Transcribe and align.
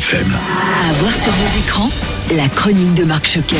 FM. 0.00 0.34
À 0.88 0.92
voir 0.94 1.12
sur 1.12 1.30
vos 1.30 1.58
écrans, 1.58 1.90
la 2.34 2.48
chronique 2.48 2.94
de 2.94 3.04
Marc 3.04 3.26
Choquet. 3.26 3.56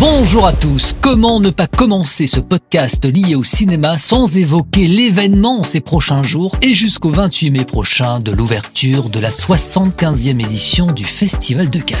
Bonjour 0.00 0.44
à 0.48 0.52
tous. 0.52 0.96
Comment 1.00 1.38
ne 1.38 1.50
pas 1.50 1.68
commencer 1.68 2.26
ce 2.26 2.40
podcast 2.40 3.04
lié 3.04 3.36
au 3.36 3.44
cinéma 3.44 3.98
sans 3.98 4.36
évoquer 4.36 4.88
l'événement 4.88 5.62
ces 5.62 5.80
prochains 5.80 6.24
jours 6.24 6.56
et 6.60 6.74
jusqu'au 6.74 7.10
28 7.10 7.50
mai 7.50 7.64
prochain 7.64 8.18
de 8.18 8.32
l'ouverture 8.32 9.10
de 9.10 9.20
la 9.20 9.30
75e 9.30 10.40
édition 10.40 10.90
du 10.90 11.04
Festival 11.04 11.70
de 11.70 11.78
Cannes? 11.78 11.98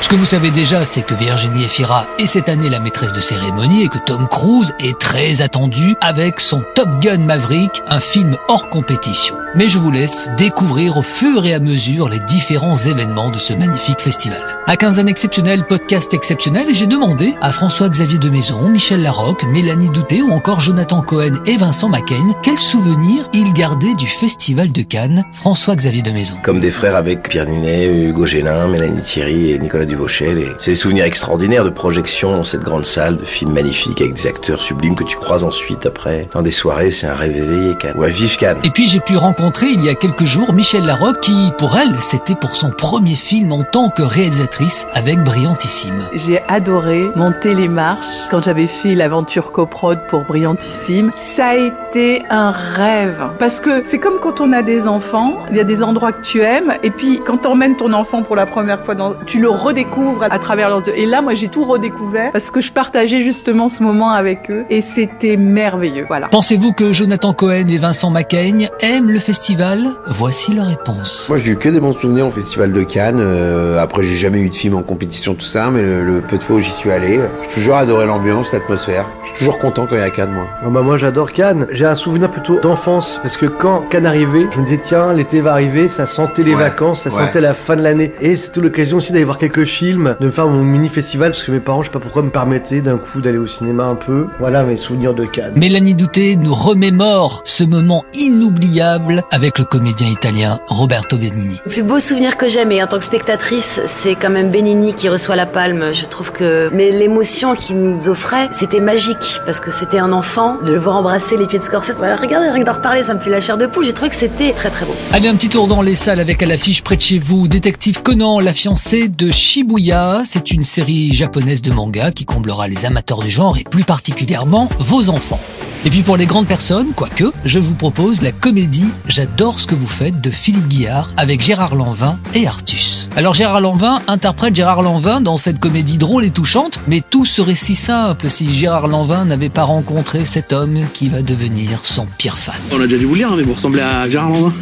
Ce 0.00 0.08
que 0.08 0.14
vous 0.14 0.24
savez 0.24 0.50
déjà, 0.50 0.86
c'est 0.86 1.02
que 1.02 1.12
Virginie 1.14 1.64
Efira 1.64 2.06
est 2.18 2.26
cette 2.26 2.48
année 2.48 2.70
la 2.70 2.80
maîtresse 2.80 3.12
de 3.12 3.20
cérémonie 3.20 3.82
et 3.82 3.88
que 3.88 3.98
Tom 3.98 4.26
Cruise 4.28 4.74
est 4.78 4.98
très 4.98 5.42
attendu 5.42 5.94
avec 6.00 6.40
son 6.40 6.62
Top 6.74 6.88
Gun 7.02 7.18
Maverick, 7.18 7.82
un 7.86 8.00
film 8.00 8.38
hors 8.48 8.70
compétition. 8.70 9.39
Mais 9.56 9.68
je 9.68 9.78
vous 9.78 9.90
laisse 9.90 10.30
découvrir 10.36 10.96
au 10.96 11.02
fur 11.02 11.44
et 11.44 11.54
à 11.54 11.58
mesure 11.58 12.08
les 12.08 12.20
différents 12.20 12.76
événements 12.76 13.30
de 13.30 13.38
ce 13.38 13.52
magnifique 13.52 14.00
festival. 14.00 14.38
À 14.68 14.76
quinzaine 14.76 15.08
exceptionnelle, 15.08 15.64
podcast 15.66 16.14
exceptionnel, 16.14 16.70
et 16.70 16.74
j'ai 16.74 16.86
demandé 16.86 17.34
à 17.40 17.50
François-Xavier 17.50 18.18
de 18.18 18.30
Maison, 18.30 18.68
Michel 18.68 19.02
Larocque, 19.02 19.42
Mélanie 19.42 19.88
Douté 19.88 20.22
ou 20.22 20.30
encore 20.30 20.60
Jonathan 20.60 21.02
Cohen 21.02 21.32
et 21.46 21.56
Vincent 21.56 21.88
Macaigne 21.88 22.32
quels 22.44 22.60
souvenirs 22.60 23.28
ils 23.32 23.52
gardaient 23.52 23.94
du 23.94 24.06
festival 24.06 24.70
de 24.70 24.82
Cannes. 24.82 25.24
François-Xavier 25.32 26.02
de 26.02 26.12
Maison. 26.12 26.36
Comme 26.44 26.60
des 26.60 26.70
frères 26.70 26.94
avec 26.94 27.28
Pierre 27.28 27.46
Ninet, 27.46 27.86
Hugo 27.86 28.26
Gélin, 28.26 28.68
Mélanie 28.68 29.02
Thierry 29.02 29.50
et 29.50 29.58
Nicolas 29.58 29.84
Duvauchel. 29.84 30.38
Et 30.38 30.48
c'est 30.58 30.70
des 30.70 30.76
souvenirs 30.76 31.06
extraordinaires 31.06 31.64
de 31.64 31.70
projection 31.70 32.36
dans 32.36 32.44
cette 32.44 32.62
grande 32.62 32.86
salle, 32.86 33.16
de 33.16 33.24
films 33.24 33.52
magnifiques 33.52 34.00
avec 34.00 34.14
des 34.14 34.28
acteurs 34.28 34.62
sublimes 34.62 34.94
que 34.94 35.02
tu 35.02 35.16
croises 35.16 35.42
ensuite 35.42 35.86
après. 35.86 36.28
Dans 36.32 36.42
des 36.42 36.52
soirées, 36.52 36.92
c'est 36.92 37.08
un 37.08 37.16
rêve 37.16 37.36
éveillé, 37.36 37.74
Cannes. 37.76 37.98
Ouais, 37.98 38.10
vive 38.10 38.36
Cannes. 38.36 38.58
Et 38.62 38.70
puis 38.70 38.86
j'ai 38.86 39.00
pu 39.00 39.16
rencontrer 39.16 39.39
il 39.62 39.84
y 39.84 39.88
a 39.88 39.94
quelques 39.94 40.24
jours 40.24 40.52
Michel 40.52 40.84
Larocque 40.84 41.20
qui, 41.20 41.52
pour 41.58 41.76
elle, 41.78 41.94
c'était 42.00 42.34
pour 42.34 42.56
son 42.56 42.70
premier 42.70 43.14
film 43.14 43.52
en 43.52 43.62
tant 43.62 43.88
que 43.88 44.02
réalisatrice 44.02 44.86
avec 44.92 45.18
Brillantissime. 45.20 46.02
J'ai 46.14 46.42
adoré 46.46 47.10
monter 47.16 47.54
les 47.54 47.68
marches 47.68 48.28
quand 48.30 48.42
j'avais 48.42 48.66
fait 48.66 48.94
l'aventure 48.94 49.50
coprod 49.50 49.98
pour 50.08 50.24
Brillantissime. 50.24 51.10
Ça 51.14 51.48
a 51.48 51.56
été 51.56 52.22
un 52.28 52.50
rêve 52.50 53.22
parce 53.38 53.60
que 53.60 53.82
c'est 53.84 53.98
comme 53.98 54.18
quand 54.20 54.40
on 54.40 54.52
a 54.52 54.62
des 54.62 54.86
enfants, 54.86 55.38
il 55.50 55.56
y 55.56 55.60
a 55.60 55.64
des 55.64 55.82
endroits 55.82 56.12
que 56.12 56.22
tu 56.22 56.40
aimes 56.42 56.74
et 56.82 56.90
puis 56.90 57.20
quand 57.24 57.38
tu 57.38 57.46
emmènes 57.46 57.76
ton 57.76 57.92
enfant 57.92 58.22
pour 58.22 58.36
la 58.36 58.46
première 58.46 58.84
fois, 58.84 58.94
dans, 58.94 59.14
tu 59.26 59.40
le 59.40 59.48
redécouvres 59.48 60.24
à 60.24 60.38
travers 60.38 60.68
leurs 60.68 60.86
yeux. 60.86 60.98
Et 60.98 61.06
là, 61.06 61.22
moi, 61.22 61.34
j'ai 61.34 61.48
tout 61.48 61.64
redécouvert 61.64 62.30
parce 62.32 62.50
que 62.50 62.60
je 62.60 62.72
partageais 62.72 63.22
justement 63.22 63.68
ce 63.68 63.82
moment 63.82 64.10
avec 64.10 64.50
eux 64.50 64.64
et 64.68 64.82
c'était 64.82 65.36
merveilleux. 65.36 66.04
Voilà. 66.08 66.28
Pensez-vous 66.28 66.72
que 66.72 66.92
Jonathan 66.92 67.32
Cohen 67.32 67.68
et 67.68 67.78
Vincent 67.78 68.10
Macaigne 68.10 68.68
aiment 68.80 69.10
le 69.10 69.18
festival 69.34 69.84
Voici 70.08 70.52
la 70.54 70.64
réponse. 70.64 71.26
Moi, 71.28 71.38
j'ai 71.38 71.52
eu 71.52 71.56
que 71.56 71.68
des 71.68 71.78
bons 71.78 71.92
souvenirs 71.92 72.26
au 72.26 72.32
Festival 72.32 72.72
de 72.72 72.82
Cannes. 72.82 73.20
Euh, 73.20 73.80
après, 73.80 74.02
j'ai 74.02 74.16
jamais 74.16 74.40
eu 74.40 74.48
de 74.50 74.56
film 74.56 74.74
en 74.74 74.82
compétition, 74.82 75.34
tout 75.34 75.44
ça, 75.46 75.70
mais 75.70 75.82
le, 75.82 76.04
le 76.04 76.20
peu 76.20 76.36
de 76.36 76.42
fois 76.42 76.56
où 76.56 76.60
j'y 76.60 76.72
suis 76.72 76.90
allé, 76.90 77.20
j'ai 77.42 77.54
toujours 77.54 77.76
adoré 77.76 78.06
l'ambiance, 78.06 78.52
l'atmosphère. 78.52 79.06
Je 79.22 79.28
suis 79.28 79.38
toujours 79.38 79.58
content 79.58 79.86
quand 79.88 79.94
il 79.94 80.00
y 80.00 80.02
a 80.02 80.10
Cannes, 80.10 80.32
moi. 80.32 80.46
Ah 80.62 80.68
bah 80.68 80.82
moi 80.82 80.98
j'adore 80.98 81.30
Cannes. 81.30 81.68
J'ai 81.70 81.86
un 81.86 81.94
souvenir 81.94 82.28
plutôt 82.32 82.58
d'enfance 82.58 83.20
parce 83.22 83.36
que 83.36 83.46
quand 83.46 83.84
Cannes 83.88 84.06
arrivait, 84.06 84.46
je 84.52 84.58
me 84.58 84.64
disais 84.64 84.80
tiens 84.82 85.12
l'été 85.12 85.40
va 85.40 85.52
arriver, 85.52 85.86
ça 85.86 86.06
sentait 86.06 86.42
les 86.42 86.54
Ouais. 86.56 86.62
vacances, 86.62 87.02
ça 87.02 87.10
Ouais. 87.10 87.24
sentait 87.26 87.40
la 87.40 87.54
fin 87.54 87.76
de 87.76 87.82
l'année 87.82 88.12
et 88.20 88.34
c'était 88.34 88.60
l'occasion 88.60 88.96
aussi 88.96 89.12
d'aller 89.12 89.24
voir 89.24 89.38
quelques 89.38 89.64
films, 89.64 90.16
de 90.20 90.26
me 90.26 90.32
faire 90.32 90.48
mon 90.48 90.64
mini 90.64 90.88
festival 90.88 91.30
parce 91.30 91.44
que 91.44 91.52
mes 91.52 91.60
parents 91.60 91.82
je 91.82 91.86
sais 91.86 91.92
pas 91.92 92.00
pourquoi 92.00 92.22
me 92.22 92.30
permettaient 92.30 92.80
d'un 92.80 92.96
coup 92.98 93.20
d'aller 93.20 93.38
au 93.38 93.46
cinéma 93.46 93.84
un 93.84 93.94
peu. 93.94 94.26
Voilà 94.40 94.64
mes 94.64 94.76
souvenirs 94.76 95.14
de 95.14 95.24
Cannes. 95.24 95.52
Mélanie 95.56 95.94
Douté 95.94 96.34
nous 96.34 96.54
remémore 96.54 97.42
ce 97.44 97.62
moment 97.62 98.04
inoubliable 98.14 99.19
avec 99.30 99.58
le 99.58 99.64
comédien 99.64 100.08
italien 100.08 100.60
Roberto 100.68 101.18
Benigni. 101.18 101.56
Le 101.64 101.70
plus 101.70 101.82
beau 101.82 102.00
souvenir 102.00 102.36
que 102.36 102.48
j'ai, 102.48 102.64
mais 102.64 102.82
en 102.82 102.86
tant 102.86 102.98
que 102.98 103.04
spectatrice, 103.04 103.80
c'est 103.86 104.14
quand 104.14 104.30
même 104.30 104.50
Benigni 104.50 104.94
qui 104.94 105.08
reçoit 105.08 105.36
la 105.36 105.46
palme. 105.46 105.92
Je 105.92 106.04
trouve 106.04 106.32
que, 106.32 106.68
mais 106.72 106.90
l'émotion 106.90 107.54
qu'il 107.54 107.76
nous 107.76 108.08
offrait, 108.08 108.48
c'était 108.52 108.80
magique 108.80 109.40
parce 109.46 109.60
que 109.60 109.70
c'était 109.70 109.98
un 109.98 110.12
enfant 110.12 110.58
de 110.64 110.72
le 110.72 110.78
voir 110.78 110.96
embrasser 110.96 111.36
les 111.36 111.46
pieds 111.46 111.58
de 111.58 111.64
Scorsese. 111.64 111.96
Voilà, 111.96 112.16
regardez, 112.16 112.50
rien 112.50 112.60
que 112.60 112.66
d'en 112.66 112.74
reparler, 112.74 113.02
ça 113.02 113.14
me 113.14 113.20
fait 113.20 113.30
la 113.30 113.40
chair 113.40 113.56
de 113.56 113.66
poule. 113.66 113.84
J'ai 113.84 113.92
trouvé 113.92 114.10
que 114.10 114.16
c'était 114.16 114.52
très 114.52 114.70
très 114.70 114.86
beau. 114.86 114.94
Allez, 115.12 115.28
un 115.28 115.34
petit 115.34 115.48
tour 115.48 115.66
dans 115.66 115.82
les 115.82 115.94
salles 115.94 116.20
avec 116.20 116.42
à 116.42 116.46
l'affiche 116.46 116.82
près 116.82 116.96
de 116.96 117.02
chez 117.02 117.18
vous 117.18 117.48
Détective 117.48 118.02
Conan, 118.02 118.40
la 118.40 118.52
fiancée 118.52 119.08
de 119.08 119.30
Shibuya. 119.30 120.22
C'est 120.24 120.50
une 120.50 120.62
série 120.62 121.12
japonaise 121.12 121.62
de 121.62 121.70
manga 121.70 122.12
qui 122.12 122.24
comblera 122.24 122.68
les 122.68 122.84
amateurs 122.84 123.20
du 123.20 123.30
genre 123.30 123.58
et 123.58 123.64
plus 123.64 123.84
particulièrement 123.84 124.68
vos 124.78 125.08
enfants. 125.10 125.40
Et 125.86 125.88
puis 125.90 126.02
pour 126.02 126.18
les 126.18 126.26
grandes 126.26 126.46
personnes, 126.46 126.88
quoique, 126.94 127.24
je 127.46 127.58
vous 127.58 127.74
propose 127.74 128.20
la 128.20 128.32
comédie 128.32 128.88
J'adore 129.06 129.58
ce 129.60 129.66
que 129.66 129.74
vous 129.74 129.86
faites 129.86 130.20
de 130.20 130.28
Philippe 130.28 130.68
Guillard 130.68 131.10
avec 131.16 131.40
Gérard 131.40 131.74
Lanvin 131.74 132.18
et 132.34 132.46
Artus. 132.46 133.08
Alors 133.16 133.32
Gérard 133.32 133.62
Lanvin 133.62 134.00
interprète 134.06 134.54
Gérard 134.54 134.82
Lanvin 134.82 135.22
dans 135.22 135.38
cette 135.38 135.58
comédie 135.58 135.96
drôle 135.96 136.26
et 136.26 136.30
touchante, 136.30 136.80
mais 136.86 137.00
tout 137.08 137.24
serait 137.24 137.54
si 137.54 137.74
simple 137.74 138.28
si 138.28 138.54
Gérard 138.54 138.88
Lanvin 138.88 139.24
n'avait 139.24 139.48
pas 139.48 139.64
rencontré 139.64 140.26
cet 140.26 140.52
homme 140.52 140.78
qui 140.92 141.08
va 141.08 141.22
devenir 141.22 141.80
son 141.84 142.06
pire 142.18 142.36
fan. 142.36 142.54
On 142.72 142.80
a 142.80 142.84
déjà 142.84 142.98
dû 142.98 143.06
vous 143.06 143.12
le 143.12 143.18
dire, 143.18 143.32
hein, 143.32 143.36
mais 143.38 143.42
vous 143.42 143.54
ressemblez 143.54 143.80
à 143.80 144.06
Gérard 144.08 144.30
Lanvin. 144.30 144.52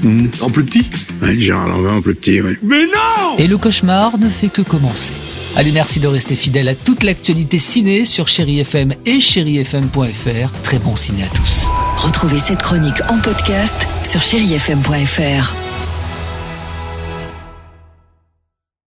En 0.41 0.51
plus 0.51 0.65
petit 0.65 0.89
Ouais, 1.21 1.37
Gérard 1.41 1.67
Lanvin 1.67 1.97
en 1.97 2.01
plus 2.01 2.15
petit, 2.15 2.41
ouais. 2.41 2.57
Mais 2.63 2.85
non 2.85 3.37
Et 3.39 3.49
le 3.49 3.59
cauchemar 3.59 4.19
ne 4.19 4.29
fait 4.29 4.49
que 4.51 4.63
commencer. 4.63 5.15
Allez, 5.57 5.73
merci 5.73 6.01
de 6.01 6.07
rester 6.07 6.37
fidèle 6.37 6.69
à 6.69 6.75
toute 6.75 7.03
l'actualité 7.03 7.59
ciné 7.59 8.05
sur 8.05 8.29
Chéri 8.29 8.61
FM 8.61 8.93
et 9.07 9.21
chérifm.fr. 9.21 10.53
Très 10.63 10.79
bon 10.79 10.95
ciné 10.97 11.25
à 11.25 11.29
tous. 11.29 11.67
Retrouvez 11.97 12.39
cette 12.39 12.63
chronique 12.63 13.01
en 13.09 13.19
podcast 13.19 13.87
sur 14.05 14.23
chérifm.fr. 14.23 15.68